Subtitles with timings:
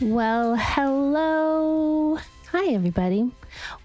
[0.00, 2.18] Well, hello.
[2.52, 3.30] Hi, everybody.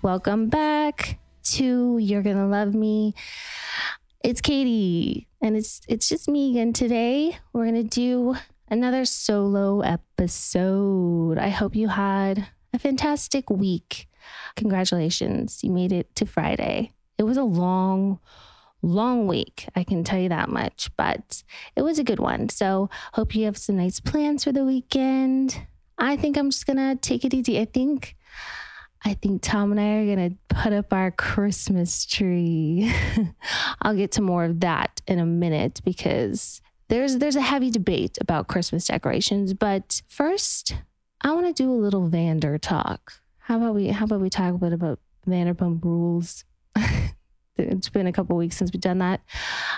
[0.01, 1.19] Welcome back
[1.55, 3.13] to You're Gonna Love Me.
[4.23, 7.37] It's Katie, and it's it's just me again today.
[7.51, 8.37] We're gonna do
[8.69, 11.37] another solo episode.
[11.37, 14.07] I hope you had a fantastic week.
[14.55, 16.93] Congratulations, you made it to Friday.
[17.17, 18.21] It was a long,
[18.81, 21.43] long week, I can tell you that much, but
[21.75, 22.47] it was a good one.
[22.47, 25.67] So, hope you have some nice plans for the weekend.
[25.97, 27.59] I think I'm just gonna take it easy.
[27.59, 28.15] I think
[29.03, 32.91] I think Tom and I are gonna put up our Christmas tree.
[33.81, 38.17] I'll get to more of that in a minute because there's there's a heavy debate
[38.19, 39.53] about Christmas decorations.
[39.53, 40.75] But first,
[41.21, 43.13] I want to do a little Vander talk.
[43.39, 46.43] How about we how about we talk a bit about Vanderpump Rules?
[47.57, 49.21] it's been a couple weeks since we've done that,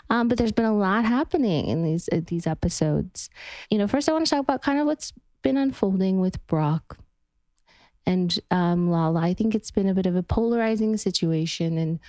[0.10, 3.30] um, but there's been a lot happening in these uh, these episodes.
[3.70, 5.14] You know, first I want to talk about kind of what's
[5.48, 6.98] been unfolding with Brock
[8.06, 9.22] and um, Lala.
[9.22, 12.02] I think it's been a bit of a polarizing situation, and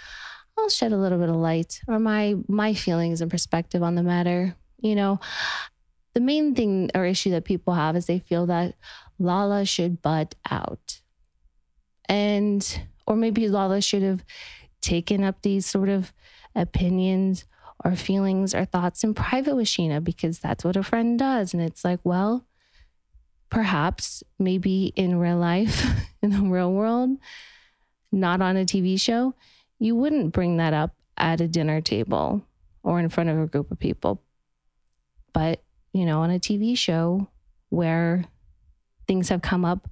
[0.58, 4.02] I'll shed a little bit of light or my my feelings and perspective on the
[4.02, 4.56] matter.
[4.80, 5.20] You know,
[6.14, 8.74] the main thing or issue that people have is they feel that
[9.20, 11.00] Lala should butt out,
[12.08, 14.24] and or maybe Lala should have
[14.80, 16.12] taken up these sort of
[16.56, 17.44] opinions
[17.84, 21.54] or feelings or thoughts in private with Scheana because that's what a friend does.
[21.54, 22.47] And it's like, well,
[23.50, 25.86] perhaps maybe in real life,
[26.22, 27.10] in the real world,
[28.12, 29.34] not on a TV show,
[29.78, 32.42] you wouldn't bring that up at a dinner table
[32.82, 34.22] or in front of a group of people.
[35.32, 37.28] But, you know, on a TV show
[37.68, 38.24] where
[39.06, 39.88] things have come up,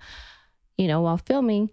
[0.77, 1.71] you know, while filming,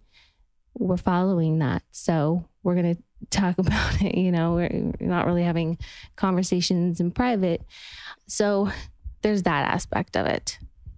[0.77, 1.83] we're following that.
[1.91, 4.15] So we're going to talk about it.
[4.15, 5.77] You know, we're not really having
[6.15, 7.61] conversations in private.
[8.27, 8.69] So
[9.21, 10.57] there's that aspect of it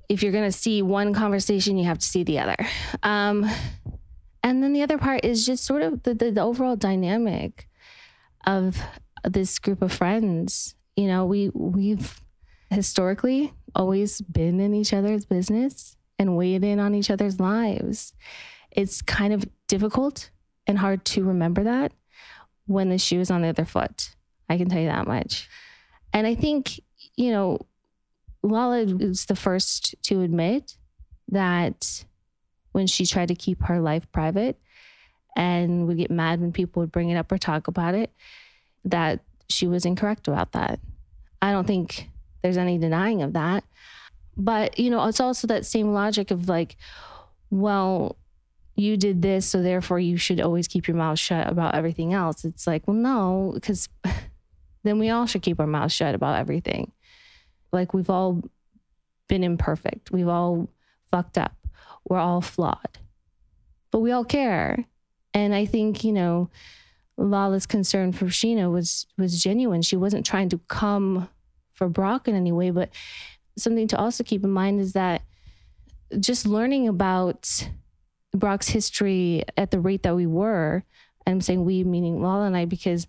[0.09, 2.55] if you're going to see one conversation, you have to see the other.
[3.03, 3.49] Um,
[4.43, 7.67] and then the other part is just sort of the, the, the overall dynamic
[8.45, 8.77] of
[9.23, 10.75] this group of friends.
[10.95, 12.21] You know, we we've
[12.69, 18.13] historically always been in each other's business and weighed in on each other's lives.
[18.71, 20.29] It's kind of difficult
[20.67, 21.91] and hard to remember that
[22.67, 24.11] when the shoe is on the other foot.
[24.49, 25.49] I can tell you that much.
[26.13, 26.79] And I think,
[27.15, 27.59] you know,
[28.45, 30.77] Lala is the first to admit
[31.29, 32.05] that
[32.71, 34.59] when she tried to keep her life private
[35.35, 38.11] and would get mad when people would bring it up or talk about it,
[38.83, 40.79] that she was incorrect about that.
[41.41, 42.09] I don't think
[42.41, 43.63] there's any denying of that.
[44.37, 46.75] But, you know, it's also that same logic of like,
[47.49, 48.17] well,
[48.75, 52.43] you did this, so therefore you should always keep your mouth shut about everything else.
[52.43, 53.87] It's like, well, no, because
[54.83, 56.91] then we all should keep our mouth shut about everything.
[57.71, 58.43] Like we've all
[59.27, 60.11] been imperfect.
[60.11, 60.69] We've all
[61.09, 61.55] fucked up.
[62.07, 62.99] We're all flawed.
[63.91, 64.85] But we all care.
[65.33, 66.49] And I think, you know,
[67.17, 69.81] Lala's concern for Scheana was was genuine.
[69.81, 71.29] She wasn't trying to come
[71.73, 72.89] for Brock in any way, but
[73.57, 75.21] something to also keep in mind is that
[76.19, 77.69] just learning about
[78.33, 80.83] Brock's history at the rate that we were,
[81.25, 83.07] I'm saying we meaning Lala and I, because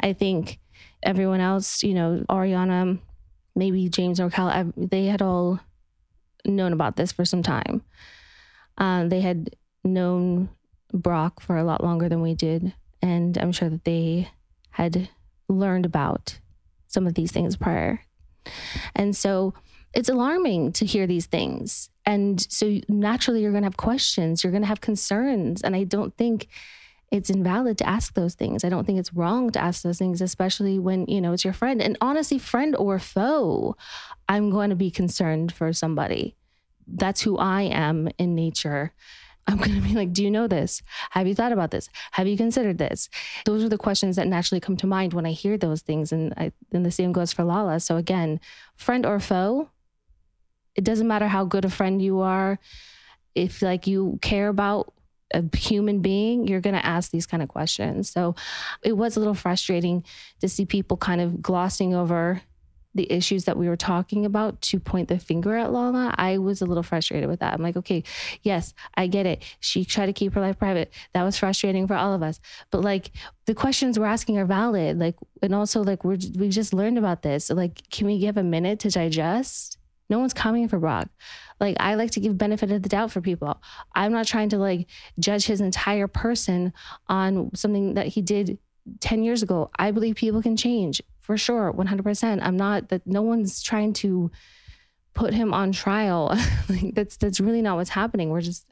[0.00, 0.58] I think
[1.02, 2.98] everyone else, you know, Ariana,
[3.54, 5.60] maybe James or Cal, they had all
[6.44, 7.82] known about this for some time.
[8.78, 9.54] Uh, they had
[9.84, 10.48] known
[10.92, 12.74] Brock for a lot longer than we did.
[13.00, 14.30] And I'm sure that they
[14.70, 15.08] had
[15.48, 16.38] learned about
[16.88, 18.00] some of these things prior.
[18.94, 19.54] And so
[19.92, 21.90] it's alarming to hear these things.
[22.04, 25.62] And so naturally, you're going to have questions, you're going to have concerns.
[25.62, 26.48] And I don't think
[27.12, 28.64] it's invalid to ask those things.
[28.64, 31.52] I don't think it's wrong to ask those things, especially when, you know, it's your
[31.52, 31.82] friend.
[31.82, 33.76] And honestly, friend or foe,
[34.30, 36.36] I'm going to be concerned for somebody.
[36.86, 38.94] That's who I am in nature.
[39.46, 40.82] I'm going to be like, do you know this?
[41.10, 41.90] Have you thought about this?
[42.12, 43.10] Have you considered this?
[43.44, 46.12] Those are the questions that naturally come to mind when I hear those things.
[46.12, 47.80] And, I, and the same goes for Lala.
[47.80, 48.40] So again,
[48.74, 49.68] friend or foe,
[50.74, 52.58] it doesn't matter how good a friend you are.
[53.34, 54.94] If like you care about
[55.34, 58.10] a human being, you're going to ask these kind of questions.
[58.10, 58.34] So
[58.82, 60.04] it was a little frustrating
[60.40, 62.42] to see people kind of glossing over
[62.94, 66.60] the issues that we were talking about to point the finger at Lala, I was
[66.60, 67.54] a little frustrated with that.
[67.54, 68.04] I'm like, okay,
[68.42, 69.42] yes, I get it.
[69.60, 70.92] She tried to keep her life private.
[71.14, 72.40] That was frustrating for all of us.
[72.70, 73.10] But like
[73.46, 74.98] the questions we're asking are valid.
[74.98, 77.46] Like, and also like we're we just learned about this.
[77.46, 79.78] So like, can we give a minute to digest?
[80.10, 81.08] No one's coming for Brock.
[81.62, 83.56] Like I like to give benefit of the doubt for people.
[83.94, 84.88] I'm not trying to like
[85.20, 86.72] judge his entire person
[87.06, 88.58] on something that he did
[88.98, 89.70] 10 years ago.
[89.78, 92.40] I believe people can change for sure, 100%.
[92.42, 94.32] I'm not that no one's trying to
[95.14, 96.36] put him on trial.
[96.68, 98.30] like that's that's really not what's happening.
[98.30, 98.66] We're just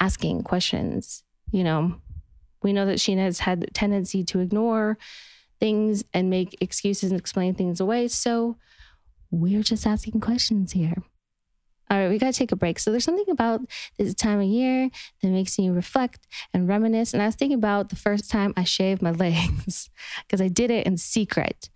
[0.00, 1.22] asking questions,
[1.52, 1.94] you know.
[2.64, 4.98] We know that Scheana has had tendency to ignore
[5.60, 8.08] things and make excuses and explain things away.
[8.08, 8.56] So
[9.30, 10.96] we're just asking questions here.
[11.92, 12.78] All right, we got to take a break.
[12.78, 13.60] So there's something about
[13.98, 14.88] this time of year
[15.20, 17.12] that makes me reflect and reminisce.
[17.12, 19.90] And I was thinking about the first time I shaved my legs
[20.26, 21.68] because I did it in secret.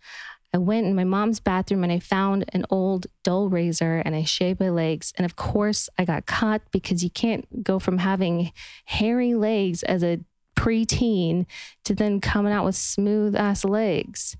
[0.55, 4.25] I went in my mom's bathroom and I found an old dull razor and I
[4.25, 5.13] shaved my legs.
[5.19, 8.53] And of course, I got caught because you can't go from having
[8.87, 10.21] hairy legs as a
[10.57, 11.45] preteen
[11.85, 14.35] to then coming out with smooth ass legs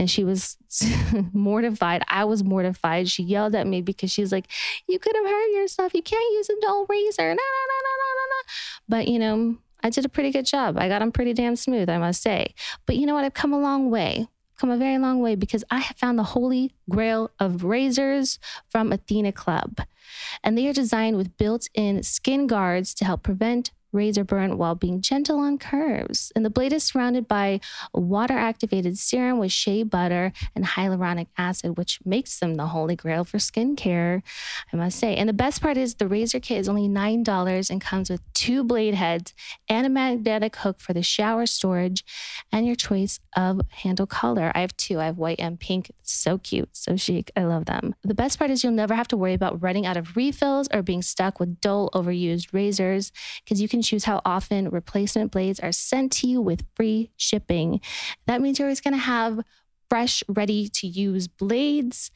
[0.00, 0.56] and she was
[1.34, 2.02] mortified.
[2.08, 3.10] I was mortified.
[3.10, 4.46] She yelled at me because she's like,
[4.88, 5.92] "You could have hurt yourself.
[5.94, 8.40] You can't use a dull razor." No, no, no, no, no, no.
[8.88, 10.78] But you know, I did a pretty good job.
[10.78, 12.54] I got them pretty damn smooth, I must say.
[12.86, 13.24] But you know what?
[13.24, 14.26] I've come a long way.
[14.56, 18.38] Come a very long way because I have found the holy grail of razors
[18.70, 19.80] from Athena Club.
[20.42, 24.74] And they are designed with built in skin guards to help prevent razor burn while
[24.74, 26.32] being gentle on curves.
[26.34, 27.60] And the blade is surrounded by
[27.92, 33.24] water activated serum with shea butter and hyaluronic acid, which makes them the holy grail
[33.24, 34.22] for skincare,
[34.72, 35.16] I must say.
[35.16, 38.64] And the best part is the razor kit is only $9 and comes with two
[38.64, 39.34] blade heads
[39.68, 42.04] and a magnetic hook for the shower storage
[42.52, 44.52] and your choice of handle color.
[44.54, 44.98] I have two.
[44.98, 45.90] I have white and pink.
[46.02, 47.30] So cute, so chic.
[47.36, 47.94] I love them.
[48.02, 50.82] The best part is you'll never have to worry about running out of refills or
[50.82, 53.12] being stuck with dull, overused razors
[53.44, 57.10] because you can can choose how often replacement blades are sent to you with free
[57.16, 57.80] shipping.
[58.26, 59.40] That means you're always going to have
[59.88, 62.10] fresh, ready to use blades.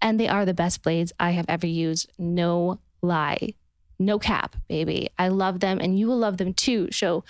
[0.00, 2.10] And they are the best blades I have ever used.
[2.18, 3.54] No lie.
[3.98, 5.10] No cap, baby.
[5.18, 6.88] I love them and you will love them too.
[6.90, 7.22] Show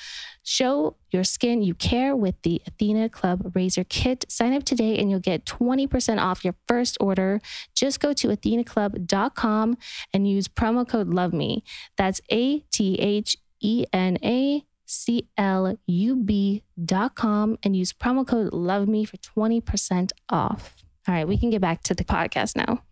[0.44, 4.24] show your skin you care with the Athena Club Razor Kit.
[4.28, 7.40] Sign up today and you'll get 20% off your first order.
[7.74, 9.78] Just go to athenaclub.com
[10.14, 11.64] and use promo code LOVE ME.
[11.96, 17.92] That's A T H E N A C L U B dot com and use
[17.92, 20.76] promo code love me for 20% off.
[21.06, 22.82] All right, we can get back to the podcast now.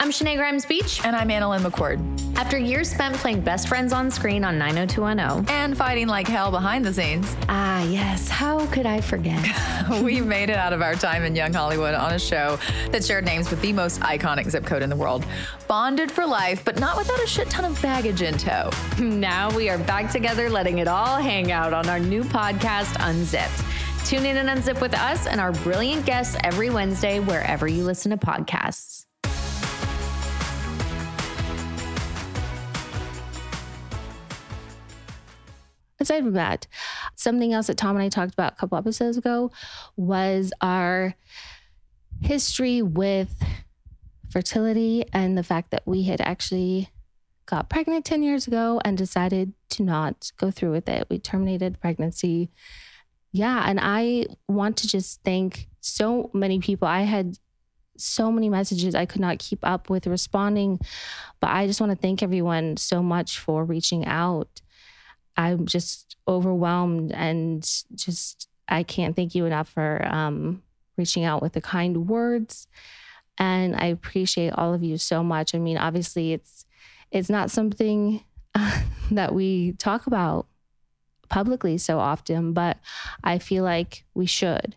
[0.00, 1.04] I'm Shenae Grimes Beach.
[1.04, 2.00] And I'm AnnaLynne McCord.
[2.38, 6.86] After years spent playing best friends on screen on 90210 and fighting like hell behind
[6.86, 7.36] the scenes.
[7.50, 8.26] Ah, yes.
[8.26, 9.46] How could I forget?
[10.02, 12.58] we made it out of our time in young Hollywood on a show
[12.92, 15.22] that shared names with the most iconic zip code in the world.
[15.68, 18.70] Bonded for life, but not without a shit ton of baggage in tow.
[18.98, 23.62] Now we are back together, letting it all hang out on our new podcast, Unzipped.
[24.06, 28.10] Tune in and unzip with us and our brilliant guests every Wednesday, wherever you listen
[28.12, 29.04] to podcasts.
[36.00, 36.66] Aside from that,
[37.14, 39.50] something else that Tom and I talked about a couple episodes ago
[39.96, 41.14] was our
[42.20, 43.42] history with
[44.30, 46.88] fertility and the fact that we had actually
[47.46, 51.06] got pregnant 10 years ago and decided to not go through with it.
[51.10, 52.50] We terminated pregnancy.
[53.32, 53.64] Yeah.
[53.66, 56.86] And I want to just thank so many people.
[56.86, 57.38] I had
[57.96, 60.80] so many messages I could not keep up with responding,
[61.40, 64.60] but I just want to thank everyone so much for reaching out
[65.36, 67.62] I'm just overwhelmed and
[67.94, 70.62] just I can't thank you enough for um,
[70.96, 72.68] reaching out with the kind words.
[73.38, 75.54] And I appreciate all of you so much.
[75.54, 76.66] I mean, obviously, it's
[77.10, 78.22] it's not something
[79.10, 80.46] that we talk about
[81.28, 82.76] publicly so often, but
[83.24, 84.76] I feel like we should.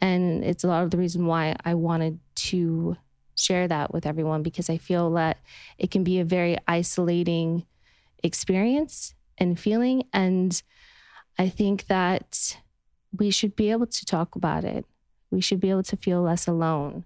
[0.00, 2.96] And it's a lot of the reason why I wanted to
[3.36, 5.38] share that with everyone because I feel that
[5.78, 7.66] it can be a very isolating
[8.22, 10.04] experience and feeling.
[10.12, 10.62] And
[11.38, 12.58] I think that
[13.16, 14.84] we should be able to talk about it.
[15.30, 17.04] We should be able to feel less alone.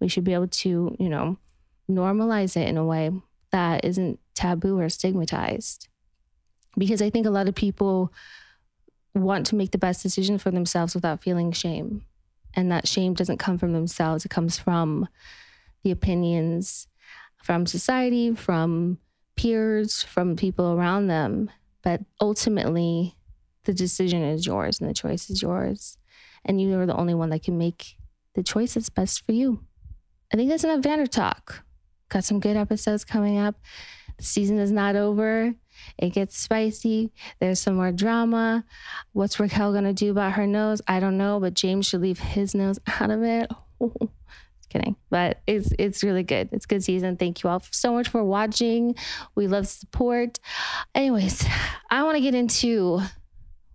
[0.00, 1.38] We should be able to, you know,
[1.90, 3.10] normalize it in a way
[3.52, 5.88] that isn't taboo or stigmatized.
[6.76, 8.12] Because I think a lot of people
[9.14, 12.04] want to make the best decision for themselves without feeling shame.
[12.54, 15.08] And that shame doesn't come from themselves, it comes from
[15.82, 16.88] the opinions
[17.46, 18.98] from society, from
[19.36, 21.48] peers, from people around them.
[21.86, 23.14] But ultimately,
[23.62, 25.98] the decision is yours and the choice is yours.
[26.44, 27.94] And you are the only one that can make
[28.34, 29.60] the choice that's best for you.
[30.32, 31.62] I think that's enough Vander talk.
[32.08, 33.54] Got some good episodes coming up.
[34.18, 35.54] The season is not over.
[35.96, 37.12] It gets spicy.
[37.38, 38.64] There's some more drama.
[39.12, 40.82] What's Raquel gonna do about her nose?
[40.88, 43.48] I don't know, but James should leave his nose out of it.
[44.68, 44.96] Kidding.
[45.10, 46.48] But it's it's really good.
[46.52, 47.16] It's good season.
[47.16, 48.94] Thank you all so much for watching.
[49.34, 50.38] We love support.
[50.94, 51.46] Anyways,
[51.90, 53.00] I want to get into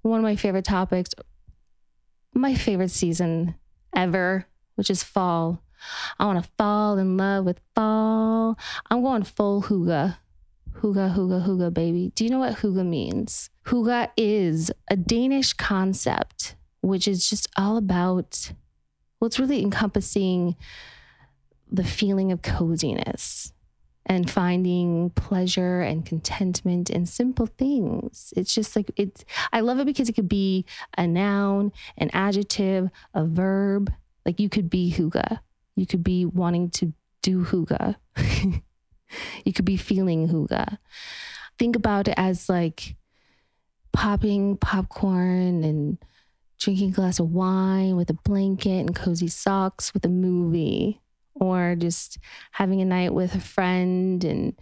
[0.02, 1.12] one of my favorite topics,
[2.34, 3.56] my favorite season
[3.96, 4.46] ever,
[4.76, 5.62] which is fall.
[6.20, 8.58] I want to fall in love with fall.
[8.90, 10.18] I'm going full hygge.
[10.76, 12.12] Hygge, hygge, hygge, baby.
[12.16, 13.50] Do you know what hygge means?
[13.66, 18.52] Hygge is a Danish concept, which is just all about,
[19.22, 20.56] well, it's really encompassing
[21.72, 23.54] the feeling of coziness
[24.08, 28.34] and finding pleasure and contentment in simple things.
[28.36, 29.24] It's just like it's
[29.54, 30.66] I love it because it could be
[30.98, 33.94] a noun, an adjective, a verb.
[34.26, 35.40] Like you could be hygge.
[35.76, 37.96] You could be wanting to do hygge.
[39.46, 40.78] you could be feeling hygge.
[41.60, 42.96] Think about it as like
[43.94, 45.98] popping popcorn and
[46.62, 51.02] drinking a glass of wine with a blanket and cozy socks with a movie
[51.34, 52.20] or just
[52.52, 54.54] having a night with a friend and,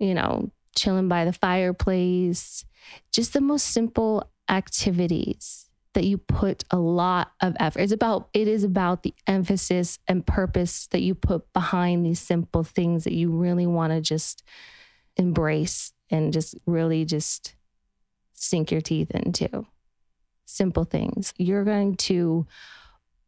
[0.00, 2.64] you know, chilling by the fireplace.
[3.12, 7.80] Just the most simple activities that you put a lot of effort.
[7.80, 12.64] It's about it is about the emphasis and purpose that you put behind these simple
[12.64, 14.42] things that you really want to just
[15.16, 17.54] embrace and just really just
[18.32, 19.66] sink your teeth into.
[20.50, 21.34] Simple things.
[21.36, 22.46] You're going to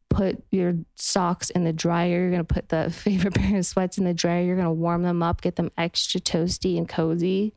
[0.08, 2.18] put your socks in the dryer.
[2.18, 4.42] You're going to put the favorite pair of sweats in the dryer.
[4.42, 7.52] You're going to warm them up, get them extra toasty and cozy.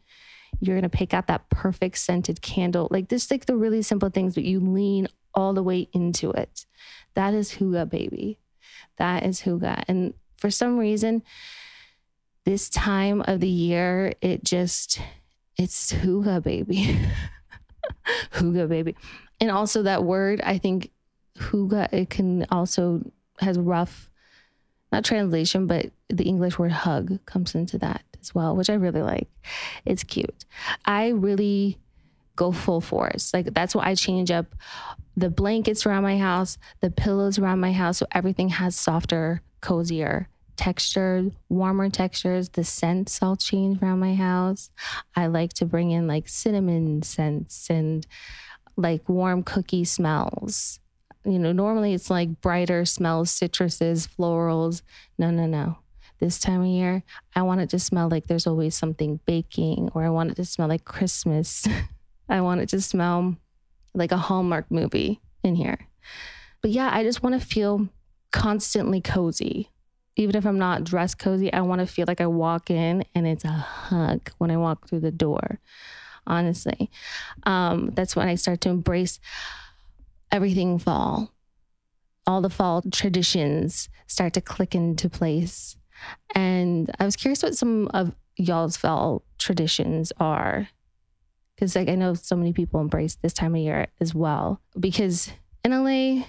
[0.59, 2.89] You're going to pick out that perfect scented candle.
[2.91, 6.65] Like this, like the really simple things, but you lean all the way into it.
[7.13, 8.39] That is hygge, baby.
[8.97, 9.81] That is hygge.
[9.87, 11.23] And for some reason,
[12.43, 14.99] this time of the year, it just,
[15.57, 16.99] it's hygge, baby.
[18.33, 18.95] hygge, baby.
[19.43, 20.89] And also that word, I think
[21.37, 23.01] hygge, it can also
[23.41, 24.09] has rough,
[24.89, 29.01] not translation, but the English word hug comes into that as well, which I really
[29.01, 29.27] like.
[29.83, 30.45] It's cute.
[30.85, 31.77] I really
[32.37, 33.33] go full force.
[33.33, 34.45] Like that's why I change up
[35.17, 40.29] the blankets around my house, the pillows around my house, so everything has softer, cozier
[40.55, 42.47] texture, warmer textures.
[42.47, 44.69] The scents I'll change around my house.
[45.17, 48.07] I like to bring in like cinnamon scents and
[48.75, 50.79] like warm cookie smells
[51.25, 54.81] you know, normally it's like brighter smells, citruses, florals.
[55.17, 55.77] No, no, no.
[56.19, 57.03] This time of year,
[57.35, 60.45] I want it to smell like there's always something baking, or I want it to
[60.45, 61.67] smell like Christmas.
[62.29, 63.35] I want it to smell
[63.93, 65.77] like a Hallmark movie in here.
[66.61, 67.89] But yeah, I just want to feel
[68.31, 69.69] constantly cozy.
[70.15, 73.27] Even if I'm not dressed cozy, I want to feel like I walk in and
[73.27, 75.59] it's a hug when I walk through the door.
[76.25, 76.89] Honestly,
[77.43, 79.19] um, that's when I start to embrace
[80.31, 81.31] everything fall.
[82.25, 85.77] All the fall traditions start to click into place.
[86.33, 90.69] And I was curious what some of y'all's fall traditions are.
[91.55, 94.61] Because like I know so many people embrace this time of year as well.
[94.79, 95.31] Because
[95.63, 96.25] in LA,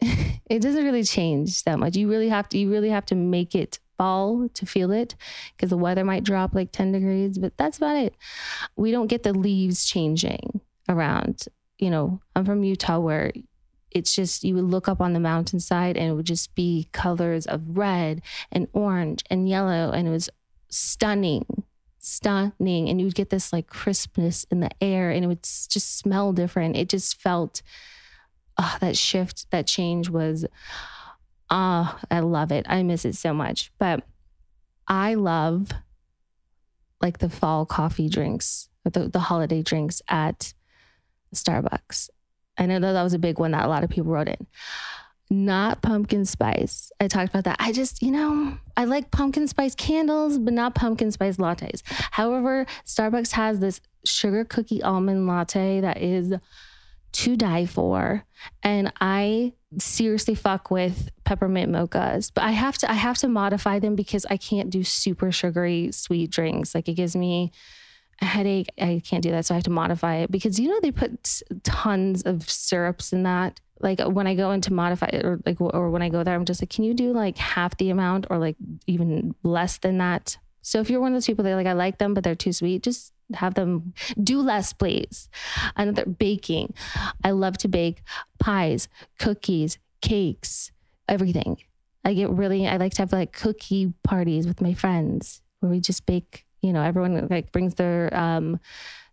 [0.00, 1.96] it doesn't really change that much.
[1.96, 5.14] You really have to you really have to make it fall to feel it
[5.56, 8.14] because the weather might drop like 10 degrees, but that's about it.
[8.76, 11.44] We don't get the leaves changing around.
[11.78, 13.32] You know, I'm from Utah where
[13.90, 17.46] it's just you would look up on the mountainside and it would just be colors
[17.46, 18.22] of red
[18.52, 20.28] and orange and yellow and it was
[20.68, 21.64] stunning
[22.06, 22.88] stunning.
[22.88, 26.32] And you would get this like crispness in the air and it would just smell
[26.32, 26.76] different.
[26.76, 27.62] It just felt
[28.58, 30.46] oh, that shift that change was
[31.50, 34.02] oh, i love it i miss it so much but
[34.88, 35.70] i love
[37.00, 40.54] like the fall coffee drinks the, the holiday drinks at
[41.34, 42.10] Starbucks.
[42.58, 44.46] I know that that was a big one that a lot of people wrote in.
[45.28, 46.92] Not pumpkin spice.
[47.00, 47.56] I talked about that.
[47.58, 51.82] I just, you know, I like pumpkin spice candles, but not pumpkin spice lattes.
[52.12, 56.32] However, Starbucks has this sugar cookie almond latte that is
[57.12, 58.24] to die for.
[58.62, 63.78] And I seriously fuck with peppermint mochas, but I have to I have to modify
[63.78, 66.74] them because I can't do super sugary sweet drinks.
[66.74, 67.52] Like it gives me
[68.20, 68.68] a headache.
[68.80, 69.46] I can't do that.
[69.46, 73.24] So I have to modify it because you know they put tons of syrups in
[73.24, 73.60] that.
[73.80, 76.34] Like uh, when I go into modify it or like or when I go there,
[76.34, 78.56] I'm just like, can you do like half the amount or like
[78.86, 80.38] even less than that?
[80.62, 82.52] So if you're one of those people that like I like them but they're too
[82.52, 83.92] sweet, just have them
[84.22, 85.28] do less, please.
[85.76, 86.74] Another baking.
[87.24, 88.02] I love to bake
[88.46, 88.86] pies,
[89.18, 90.70] cookies, cakes,
[91.08, 91.56] everything.
[92.04, 95.80] I get really, I like to have like cookie parties with my friends where we
[95.80, 98.60] just bake, you know, everyone like brings their um,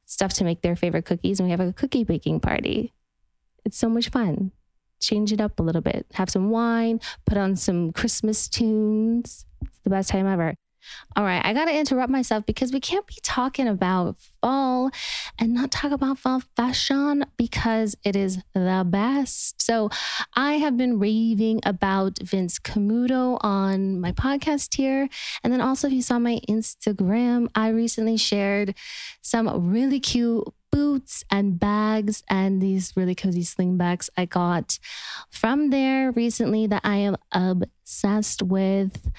[0.05, 2.93] stuff to make their favorite cookies and we have a cookie baking party.
[3.65, 4.51] It's so much fun.
[5.01, 6.05] Change it up a little bit.
[6.13, 9.47] Have some wine, put on some Christmas tunes.
[9.63, 10.53] It's the best time ever.
[11.15, 14.91] All right, I got to interrupt myself because we can't be talking about fall
[15.39, 19.61] and not talk about fall fashion because it is the best.
[19.61, 19.89] So,
[20.35, 25.07] I have been raving about Vince Camuto on my podcast here.
[25.43, 28.75] And then also, if you saw my Instagram, I recently shared
[29.21, 34.79] some really cute boots and bags and these really cozy sling bags I got
[35.29, 37.15] from there recently that I am
[37.93, 39.11] obsessed with.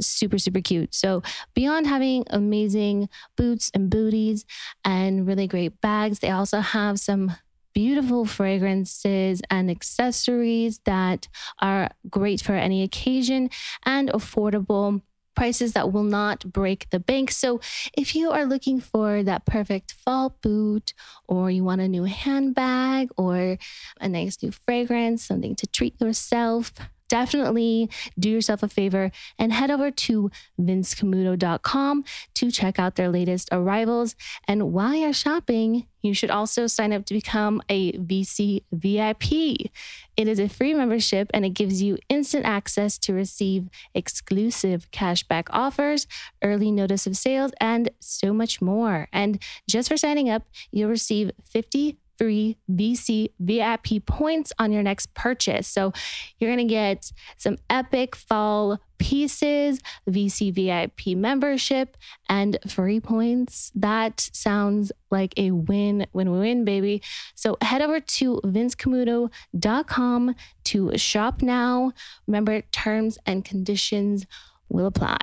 [0.00, 0.94] Super, super cute.
[0.94, 1.22] So,
[1.54, 4.44] beyond having amazing boots and booties
[4.84, 7.32] and really great bags, they also have some
[7.72, 11.28] beautiful fragrances and accessories that
[11.60, 13.48] are great for any occasion
[13.84, 15.02] and affordable
[15.36, 17.30] prices that will not break the bank.
[17.30, 17.60] So,
[17.96, 20.92] if you are looking for that perfect fall boot,
[21.26, 23.58] or you want a new handbag, or
[24.00, 26.72] a nice new fragrance, something to treat yourself,
[27.10, 33.48] definitely do yourself a favor and head over to vincecamuto.com to check out their latest
[33.52, 34.14] arrivals.
[34.48, 39.70] And while you're shopping, you should also sign up to become a VC VIP.
[40.16, 45.48] It is a free membership and it gives you instant access to receive exclusive cashback
[45.50, 46.06] offers,
[46.42, 49.08] early notice of sales, and so much more.
[49.12, 55.14] And just for signing up, you'll receive 50 free VC VIP points on your next
[55.14, 55.66] purchase.
[55.66, 55.94] So
[56.38, 61.96] you're going to get some epic fall pieces, VC VIP membership,
[62.28, 63.72] and free points.
[63.74, 67.00] That sounds like a win, win, win, baby.
[67.34, 70.34] So head over to vincecamuto.com
[70.64, 71.92] to shop now.
[72.26, 74.26] Remember, terms and conditions
[74.68, 75.16] will apply.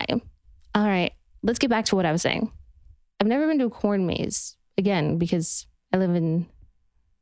[0.73, 1.13] All right,
[1.43, 2.51] let's get back to what I was saying.
[3.19, 6.47] I've never been to a corn maze again because I live in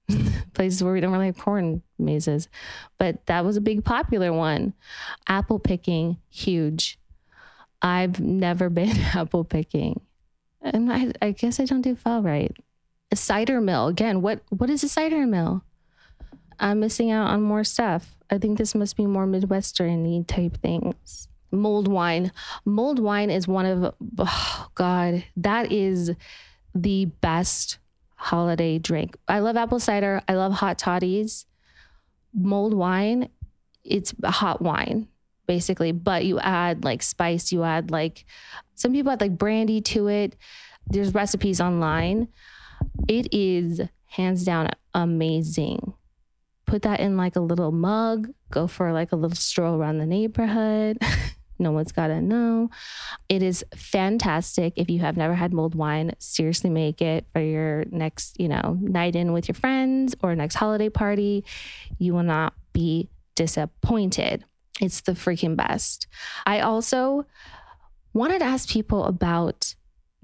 [0.54, 2.48] places where we don't really have corn mazes.
[2.98, 4.74] But that was a big popular one.
[5.28, 7.00] Apple picking, huge.
[7.82, 10.02] I've never been apple picking.
[10.62, 12.56] And I, I guess I don't do fall right.
[13.12, 13.88] A cider mill.
[13.88, 15.64] Again, what what is a cider mill?
[16.60, 18.16] I'm missing out on more stuff.
[18.30, 21.28] I think this must be more Midwestern type things.
[21.52, 22.32] Mulled wine.
[22.66, 26.12] Mulled wine is one of, oh God, that is
[26.74, 27.78] the best
[28.26, 29.18] holiday drink.
[29.28, 30.22] I love apple cider.
[30.28, 31.46] I love hot toddies.
[32.34, 33.30] Mulled wine,
[33.84, 35.08] it's hot wine
[35.48, 38.26] basically, but you add like spice, you add like
[38.74, 40.36] some people add like brandy to it.
[40.88, 42.28] There's recipes online.
[43.08, 45.94] It is hands down amazing.
[46.66, 50.06] Put that in like a little mug, go for like a little stroll around the
[50.06, 50.98] neighborhood.
[51.58, 52.70] No one's got to know.
[53.30, 54.74] It is fantastic.
[54.76, 58.78] If you have never had mulled wine, seriously make it for your next, you know,
[58.82, 61.46] night in with your friends or next holiday party.
[61.98, 64.44] You will not be disappointed.
[64.82, 66.08] It's the freaking best.
[66.46, 67.26] I also
[68.14, 69.76] wanted to ask people about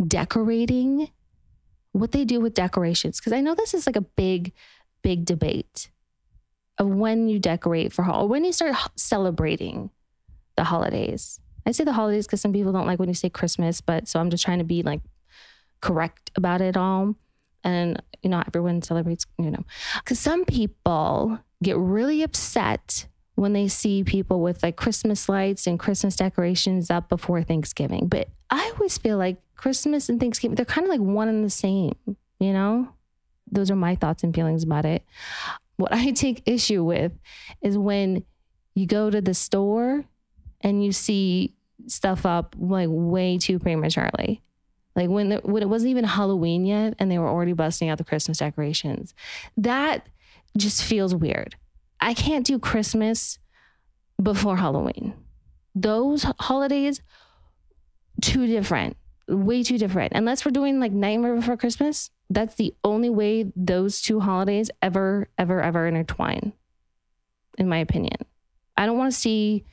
[0.05, 1.09] decorating,
[1.93, 4.53] what they do with decorations, because I know this is like a big,
[5.01, 5.89] big debate
[6.77, 9.89] of when you decorate for or when you start celebrating
[10.61, 11.39] the holidays.
[11.65, 14.19] I say the holidays because some people don't like when you say Christmas, but so
[14.19, 15.01] I'm just trying to be like
[15.81, 17.15] correct about it all.
[17.63, 19.65] And, you know, everyone celebrates, you know,
[20.03, 25.79] because some people get really upset when they see people with like Christmas lights and
[25.79, 28.07] Christmas decorations up before Thanksgiving.
[28.07, 31.49] But I always feel like Christmas and Thanksgiving, they're kind of like one and the
[31.49, 31.95] same,
[32.39, 32.87] you know?
[33.51, 35.03] Those are my thoughts and feelings about it.
[35.77, 37.13] What I take issue with
[37.63, 38.23] is when
[38.75, 40.05] you go to the store
[40.63, 41.53] and you see
[41.87, 44.41] stuff up like way too prematurely.
[44.95, 47.97] Like when, the, when it wasn't even Halloween yet and they were already busting out
[47.97, 49.13] the Christmas decorations.
[49.57, 50.07] That
[50.57, 51.55] just feels weird.
[51.99, 53.39] I can't do Christmas
[54.21, 55.13] before Halloween.
[55.73, 57.01] Those holidays,
[58.21, 58.97] too different,
[59.27, 60.13] way too different.
[60.13, 65.29] Unless we're doing like Nightmare Before Christmas, that's the only way those two holidays ever,
[65.37, 66.53] ever, ever intertwine,
[67.57, 68.17] in my opinion.
[68.75, 69.65] I don't want to see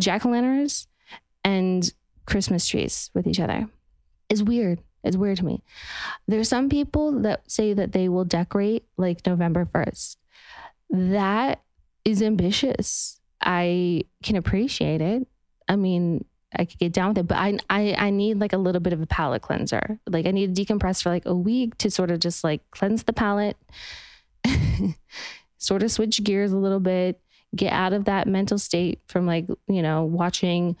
[0.00, 0.86] jack o' lanterns
[1.44, 1.92] and
[2.26, 3.68] Christmas trees with each other
[4.28, 4.80] is weird.
[5.02, 5.62] It's weird to me.
[6.28, 10.16] There's some people that say that they will decorate like November 1st.
[10.90, 11.62] That
[12.04, 13.20] is ambitious.
[13.40, 15.26] I can appreciate it.
[15.68, 18.58] I mean, I could get down with it, but I, I I need like a
[18.58, 20.00] little bit of a palate cleanser.
[20.08, 23.04] Like I need to decompress for like a week to sort of just like cleanse
[23.04, 23.56] the palate,
[25.58, 27.20] sort of switch gears a little bit,
[27.54, 30.76] get out of that mental state from like, you know, watching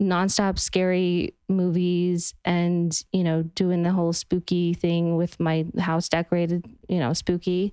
[0.00, 6.64] nonstop scary movies and, you know, doing the whole spooky thing with my house decorated,
[6.88, 7.72] you know, spooky.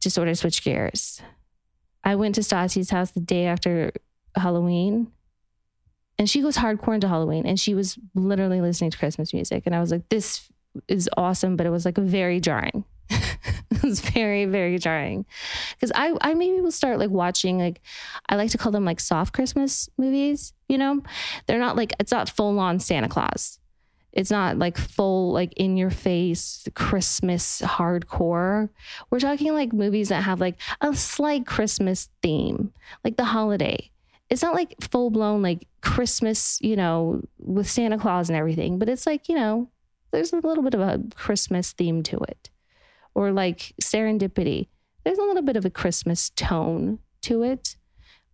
[0.00, 1.22] Just sort of switch gears.
[2.04, 3.92] I went to Stassi's house the day after
[4.36, 5.10] Halloween
[6.18, 9.64] and she goes hardcore into Halloween and she was literally listening to Christmas music.
[9.66, 10.48] And I was like, this
[10.88, 12.84] is awesome, but it was like very jarring.
[13.70, 15.26] it was very, very jarring.
[15.74, 17.80] Because I, I maybe will start like watching like
[18.28, 21.02] I like to call them like soft Christmas movies, you know?
[21.46, 23.58] They're not like it's not full on Santa Claus.
[24.16, 28.70] It's not like full, like in your face Christmas hardcore.
[29.10, 32.72] We're talking like movies that have like a slight Christmas theme,
[33.04, 33.90] like the holiday.
[34.30, 38.88] It's not like full blown like Christmas, you know, with Santa Claus and everything, but
[38.88, 39.68] it's like, you know,
[40.12, 42.48] there's a little bit of a Christmas theme to it.
[43.16, 44.68] Or like serendipity.
[45.02, 47.76] There's a little bit of a Christmas tone to it,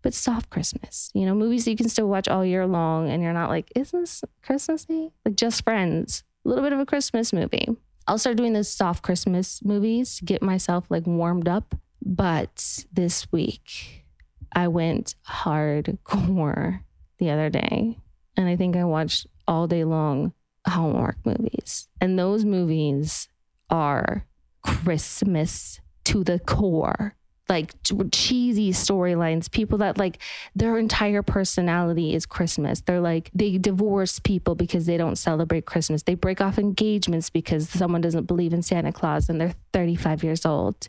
[0.02, 1.08] but soft Christmas.
[1.14, 3.92] You know, movies you can still watch all year long and you're not like, is
[3.92, 5.12] this Christmassy?
[5.24, 6.24] Like just friends.
[6.44, 7.68] A little bit of a Christmas movie.
[8.08, 11.76] I'll start doing those soft Christmas movies to get myself like warmed up.
[12.04, 14.04] But this week,
[14.52, 16.80] I went hardcore
[17.18, 17.98] the other day.
[18.36, 20.32] And I think I watched all day long
[20.66, 21.86] Hallmark movies.
[22.00, 23.28] And those movies
[23.70, 24.26] are
[24.62, 27.14] Christmas to the core.
[27.48, 27.74] Like
[28.12, 30.18] cheesy storylines, people that like
[30.54, 32.80] their entire personality is Christmas.
[32.80, 36.04] They're like, they divorce people because they don't celebrate Christmas.
[36.04, 40.46] They break off engagements because someone doesn't believe in Santa Claus and they're 35 years
[40.46, 40.88] old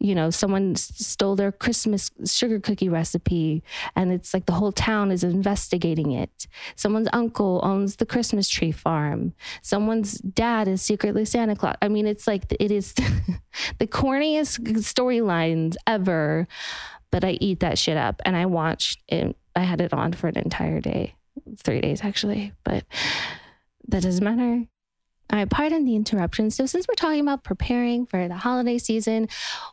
[0.00, 3.64] you know, someone stole their Christmas sugar cookie recipe
[3.96, 6.46] and it's like the whole town is investigating it.
[6.76, 9.34] Someone's uncle owns the Christmas tree farm.
[9.60, 11.76] Someone's dad is secretly Santa Claus.
[11.82, 12.92] I mean, it's like it is
[13.78, 16.46] the corniest storylines ever,
[17.10, 19.36] but I eat that shit up and I watched it.
[19.56, 21.16] I had it on for an entire day,
[21.56, 22.84] three days actually, but
[23.88, 24.64] that doesn't matter.
[25.30, 26.50] All right, pardon the interruption.
[26.50, 29.28] So, since we're talking about preparing for the holiday season,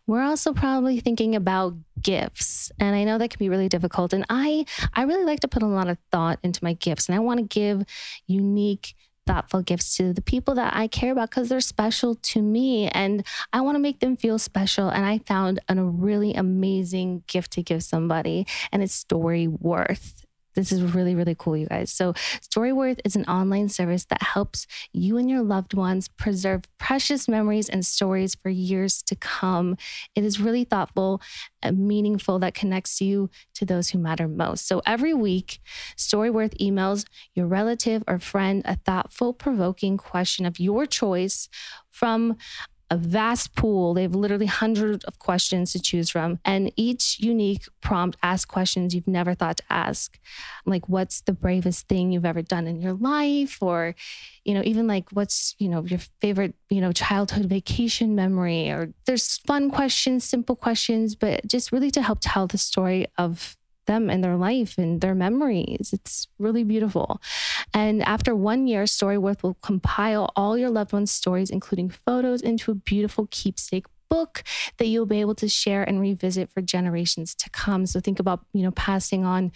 [0.06, 2.74] we're also probably thinking about gifts.
[2.78, 4.12] And I know that can be really difficult.
[4.12, 7.08] And I, I really like to put a lot of thought into my gifts.
[7.08, 7.86] And I want to give
[8.28, 12.90] unique, thoughtful gifts to the people that I care about because they're special to me.
[12.90, 14.90] And I want to make them feel special.
[14.90, 20.25] And I found a really amazing gift to give somebody, and it's Storyworth.
[20.56, 21.92] This is really, really cool, you guys.
[21.92, 27.28] So, Storyworth is an online service that helps you and your loved ones preserve precious
[27.28, 29.78] memories and stories for years to come.
[30.16, 31.22] It is really thoughtful
[31.62, 34.68] and meaningful that connects you to those who matter most.
[34.68, 35.60] So, every week,
[35.98, 41.50] Storyworth emails your relative or friend a thoughtful, provoking question of your choice
[41.90, 42.38] from
[42.90, 43.94] a vast pool.
[43.94, 46.40] They have literally hundreds of questions to choose from.
[46.46, 50.20] And each unique prompt asks questions you've never thought to ask.
[50.66, 53.58] Like, what's the bravest thing you've ever done in your life?
[53.62, 53.96] Or,
[54.44, 58.70] you know, even like, what's, you know, your favorite, you know, childhood vacation memory?
[58.70, 63.58] Or there's fun questions, simple questions, but just really to help tell the story of
[63.86, 65.92] them and their life and their memories.
[65.94, 67.22] It's really beautiful.
[67.74, 72.72] And after one year, Storyworth will compile all your loved ones' stories, including photos, into
[72.72, 74.44] a beautiful keepsake book
[74.78, 77.86] that you'll be able to share and revisit for generations to come.
[77.86, 79.52] So think about, you know, passing on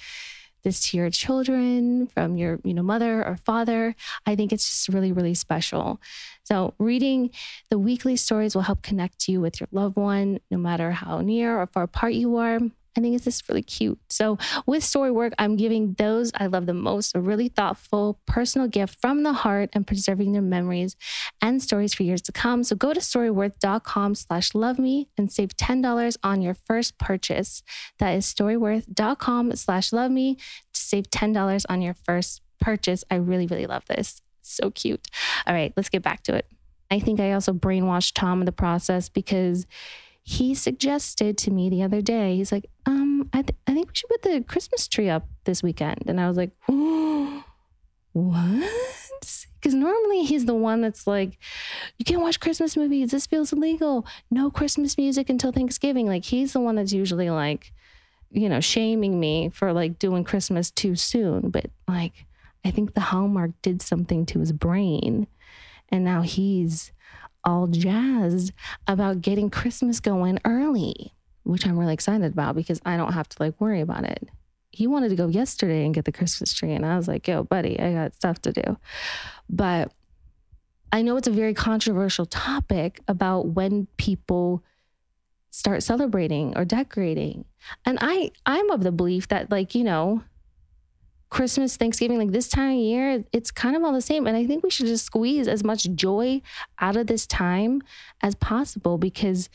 [0.63, 4.89] this to your children from your you know mother or father i think it's just
[4.89, 6.01] really really special
[6.43, 7.29] so reading
[7.69, 11.57] the weekly stories will help connect you with your loved one no matter how near
[11.57, 12.59] or far apart you are
[12.97, 13.99] I think it's just really cute.
[14.09, 18.99] So with Storyworth, I'm giving those I love the most a really thoughtful, personal gift
[18.99, 20.95] from the heart and preserving their memories
[21.41, 22.63] and stories for years to come.
[22.63, 27.63] So go to storyworth.com slash love me and save $10 on your first purchase.
[27.99, 33.03] That is storyworth.com slash love me to save $10 on your first purchase.
[33.09, 34.21] I really, really love this.
[34.41, 35.07] so cute.
[35.45, 36.45] All right, let's get back to it.
[36.91, 39.67] I think I also brainwashed Tom in the process because
[40.29, 43.95] he suggested to me the other day, he's like, um, I, th- I think we
[43.95, 46.03] should put the Christmas tree up this weekend.
[46.05, 47.43] And I was like, oh,
[48.13, 48.69] what?
[49.59, 51.39] Because normally he's the one that's like,
[51.97, 53.09] you can't watch Christmas movies.
[53.09, 54.05] This feels illegal.
[54.29, 56.05] No Christmas music until Thanksgiving.
[56.05, 57.73] Like he's the one that's usually like,
[58.29, 61.49] you know, shaming me for like doing Christmas too soon.
[61.49, 62.27] But like,
[62.63, 65.25] I think the Hallmark did something to his brain.
[65.89, 66.91] And now he's
[67.43, 68.51] all jazzed
[68.87, 73.37] about getting Christmas going early, which I'm really excited about because I don't have to
[73.39, 74.29] like worry about it.
[74.71, 76.73] He wanted to go yesterday and get the Christmas tree.
[76.73, 78.77] And I was like, yo, buddy, I got stuff to do.
[79.49, 79.91] But
[80.91, 84.63] I know it's a very controversial topic about when people
[85.51, 87.45] start celebrating or decorating.
[87.85, 90.23] And I I'm of the belief that like, you know,
[91.29, 94.25] Christmas, Thanksgiving, like this time of year, it's kind of all the same.
[94.25, 96.41] And I think we should just squeeze as much joy
[96.79, 97.83] out of this time
[98.21, 99.49] as possible because,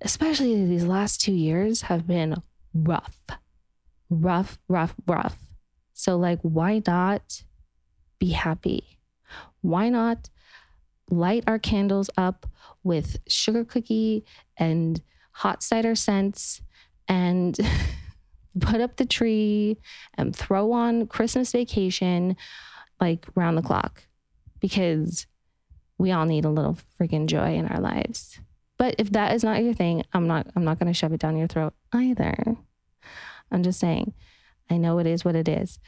[0.00, 2.36] especially these last two years, have been
[2.72, 3.20] rough,
[4.08, 5.36] rough, rough, rough.
[5.92, 7.44] So, like, why not
[8.18, 8.98] be happy?
[9.60, 10.30] Why not
[11.10, 12.46] light our candles up
[12.82, 14.24] with sugar cookie
[14.56, 16.62] and hot cider scents
[17.06, 17.58] and
[18.58, 19.78] put up the tree
[20.14, 22.36] and throw on Christmas vacation
[23.00, 24.04] like round the clock
[24.60, 25.26] because
[25.98, 28.40] we all need a little freaking joy in our lives.
[28.78, 31.20] But if that is not your thing, I'm not I'm not going to shove it
[31.20, 32.56] down your throat either.
[33.52, 34.14] I'm just saying.
[34.70, 35.78] I know it is what it is.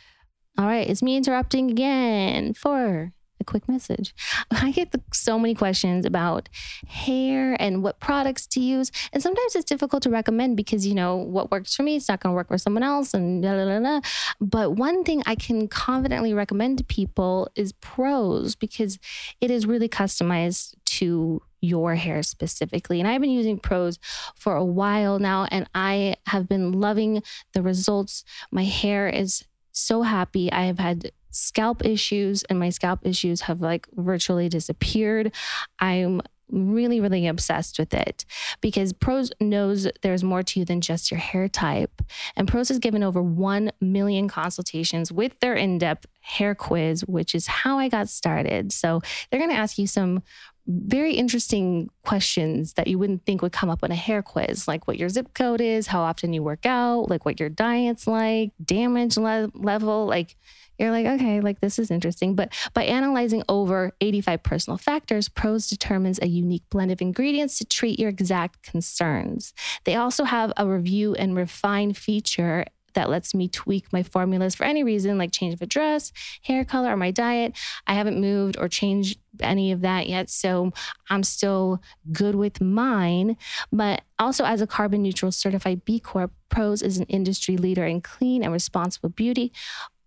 [0.59, 4.15] All right, it's me interrupting again for a quick message.
[4.51, 6.49] I get so many questions about
[6.87, 8.91] hair and what products to use.
[9.13, 12.21] And sometimes it's difficult to recommend because, you know, what works for me, it's not
[12.21, 13.13] going to work for someone else.
[13.13, 14.01] And blah, blah, blah,
[14.41, 18.99] But one thing I can confidently recommend to people is Prose because
[19.41, 22.99] it is really customized to your hair specifically.
[22.99, 23.99] And I've been using Prose
[24.35, 27.23] for a while now, and I have been loving
[27.55, 28.25] the results.
[28.51, 30.51] My hair is so happy.
[30.53, 35.33] I have had scalp issues and my scalp issues have like virtually disappeared.
[35.79, 38.25] I'm really, really obsessed with it
[38.61, 42.03] because Prose knows there's more to you than just your hair type.
[42.37, 47.35] And Prose has given over 1 million consultations with their in depth hair quiz, which
[47.35, 48.73] is how I got started.
[48.73, 50.23] So they're going to ask you some
[50.67, 54.87] very interesting questions that you wouldn't think would come up on a hair quiz, like
[54.87, 58.53] what your zip code is, how often you work out, like what your diet's like,
[58.65, 60.37] damage le- level, like
[60.83, 62.35] you're like, okay, like this is interesting.
[62.35, 67.65] But by analyzing over 85 personal factors, Prose determines a unique blend of ingredients to
[67.65, 69.55] treat your exact concerns.
[69.85, 72.65] They also have a review and refine feature
[72.95, 76.93] that lets me tweak my formulas for any reason, like change of address, hair color,
[76.93, 77.57] or my diet.
[77.87, 80.29] I haven't moved or changed any of that yet.
[80.29, 80.73] So
[81.09, 81.81] I'm still
[82.13, 83.37] good with mine.
[83.73, 88.03] But also, as a carbon neutral certified B Corp, Prose is an industry leader in
[88.03, 89.53] clean and responsible beauty.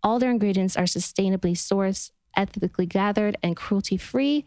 [0.06, 4.46] All their ingredients are sustainably sourced ethically gathered and cruelty free.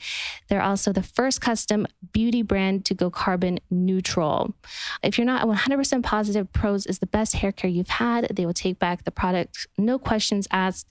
[0.49, 4.55] They're also the first custom beauty brand to go carbon neutral.
[5.03, 8.55] If you're not 100% positive Prose is the best hair care you've had, they will
[8.55, 10.87] take back the product, no questions asked.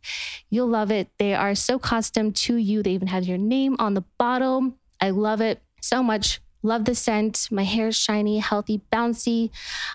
[0.50, 1.10] You'll love it.
[1.18, 2.84] They are so custom to you.
[2.84, 4.74] They even have your name on the bottle.
[5.00, 6.42] I love it so much.
[6.68, 7.48] Love the scent.
[7.50, 9.52] My hair is shiny, healthy, bouncy.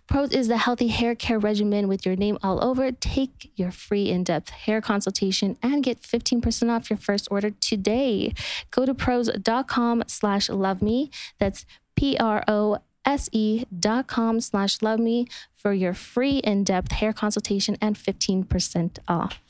[0.07, 2.91] Prose is the healthy hair care regimen with your name all over.
[2.91, 8.33] Take your free in-depth hair consultation and get 15% off your first order today.
[8.71, 11.11] Go to prose.com slash love me.
[11.39, 18.99] That's P-R-O-S-E dot com slash love me for your free in-depth hair consultation and 15%
[19.07, 19.43] off.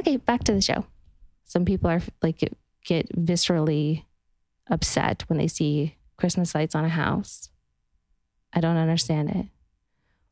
[0.00, 0.84] Okay, back to the show.
[1.44, 2.40] Some people are like
[2.84, 4.02] get viscerally
[4.68, 7.50] upset when they see Christmas lights on a house.
[8.52, 9.46] I don't understand it.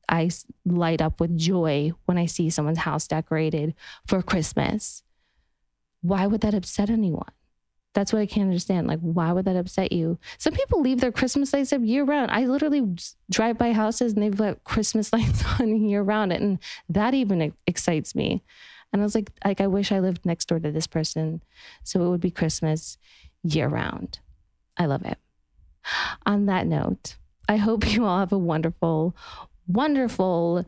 [0.08, 0.30] I
[0.64, 3.74] light up with joy when I see someone's house decorated
[4.06, 5.02] for Christmas.
[6.02, 7.30] Why would that upset anyone?
[7.94, 8.88] That's what I can't understand.
[8.88, 10.18] Like, why would that upset you?
[10.36, 12.30] Some people leave their Christmas lights up year round.
[12.32, 12.96] I literally
[13.30, 18.14] drive by houses and they've got Christmas lights on year round, and that even excites
[18.14, 18.42] me.
[18.92, 21.42] And I was like, like I wish I lived next door to this person,
[21.84, 22.98] so it would be Christmas
[23.42, 24.18] year round.
[24.76, 25.18] I love it.
[26.26, 27.16] On that note,
[27.48, 29.16] I hope you all have a wonderful,
[29.66, 30.64] wonderful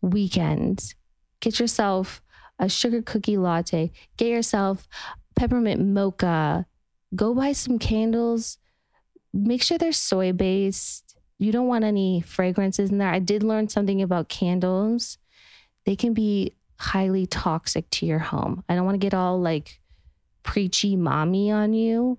[0.00, 0.94] weekend.
[1.40, 2.22] Get yourself
[2.58, 4.86] a sugar cookie latte, get yourself
[5.34, 6.66] peppermint mocha,
[7.14, 8.58] go buy some candles.
[9.32, 11.16] Make sure they're soy based.
[11.38, 13.10] You don't want any fragrances in there.
[13.10, 15.18] I did learn something about candles.
[15.84, 18.62] They can be highly toxic to your home.
[18.68, 19.80] I don't want to get all like
[20.42, 22.18] preachy mommy on you,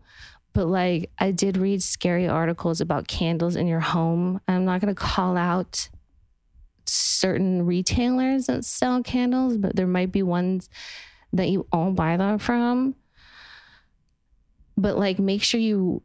[0.56, 4.40] but like I did read scary articles about candles in your home.
[4.48, 5.90] I'm not going to call out
[6.86, 10.70] certain retailers that sell candles, but there might be ones
[11.34, 12.96] that you all buy them from.
[14.78, 16.02] But like make sure you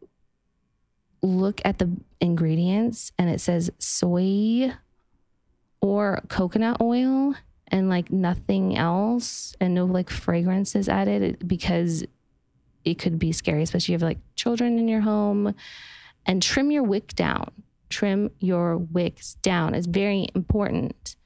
[1.22, 1.88] look at the
[2.20, 4.72] ingredients and it says soy
[5.80, 7.36] or coconut oil
[7.68, 12.04] and like nothing else and no like fragrances added because
[12.84, 15.54] it could be scary, especially if you have like children in your home.
[16.26, 17.50] And trim your wick down.
[17.88, 19.74] Trim your wicks down.
[19.74, 21.16] It's very important.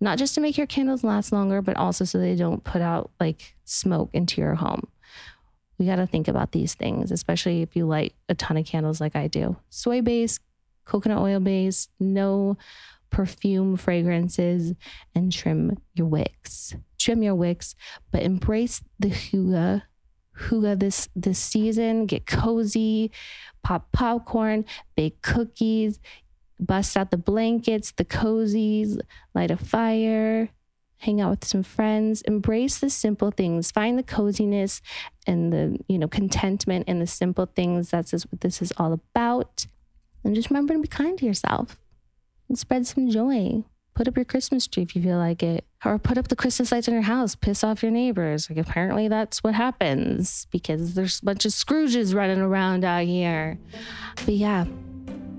[0.00, 3.10] Not just to make your candles last longer, but also so they don't put out
[3.20, 4.88] like smoke into your home.
[5.78, 9.00] We got to think about these things, especially if you light a ton of candles
[9.00, 9.56] like I do.
[9.68, 10.40] Soy based,
[10.84, 12.56] coconut oil base, no
[13.10, 14.74] perfume fragrances,
[15.14, 16.74] and trim your wicks.
[16.98, 17.74] Trim your wicks,
[18.10, 19.82] but embrace the hygge.
[20.48, 22.06] Hygge this this season.
[22.06, 23.10] Get cozy,
[23.62, 24.64] pop popcorn,
[24.96, 26.00] bake cookies,
[26.58, 28.98] bust out the blankets, the cozies,
[29.34, 30.50] light a fire,
[30.98, 34.82] hang out with some friends, embrace the simple things, find the coziness
[35.26, 37.90] and the, you know, contentment in the simple things.
[37.90, 39.66] That's just what this is all about.
[40.22, 41.78] And just remember to be kind to yourself
[42.48, 43.64] and spread some joy.
[43.94, 46.72] Put up your Christmas tree if you feel like it, or put up the Christmas
[46.72, 47.34] lights in your house.
[47.34, 48.48] Piss off your neighbors.
[48.48, 53.58] Like apparently that's what happens because there's a bunch of Scrooges running around out here.
[54.24, 54.64] But yeah,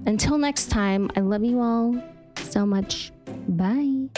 [0.05, 2.03] until next time, I love you all
[2.35, 3.11] so much.
[3.47, 4.09] Bye.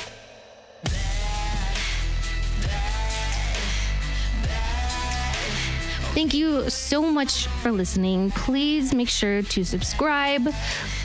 [6.14, 8.30] Thank you so much for listening.
[8.30, 10.48] Please make sure to subscribe,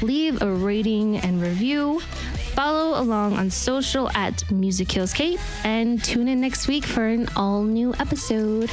[0.03, 2.03] leave a rating and review,
[2.59, 7.29] follow along on social at Music Kills Kate, and tune in next week for an
[7.37, 8.68] all new episode.